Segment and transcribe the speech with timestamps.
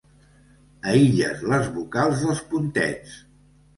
[0.93, 3.19] Aïlles les vocals dels puntets.